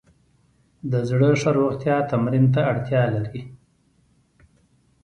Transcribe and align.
د 0.91 0.93
زړه 1.09 1.29
ښه 1.41 1.51
روغتیا 1.57 1.95
تمرین 2.11 2.45
ته 2.53 2.61
اړتیا 2.71 3.03
لري. 3.15 3.41